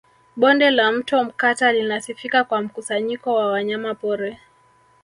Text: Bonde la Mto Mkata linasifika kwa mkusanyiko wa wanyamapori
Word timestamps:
Bonde 0.35 0.71
la 0.71 0.91
Mto 0.91 1.23
Mkata 1.23 1.71
linasifika 1.73 2.43
kwa 2.43 2.61
mkusanyiko 2.61 3.33
wa 3.33 3.45
wanyamapori 3.45 4.37